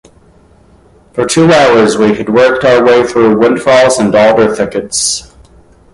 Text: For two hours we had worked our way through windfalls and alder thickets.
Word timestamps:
For 1.13 1.27
two 1.27 1.51
hours 1.51 1.95
we 1.95 2.15
had 2.15 2.27
worked 2.33 2.65
our 2.65 2.83
way 2.83 3.05
through 3.05 3.37
windfalls 3.37 3.99
and 3.99 4.15
alder 4.15 4.55
thickets. 4.55 5.31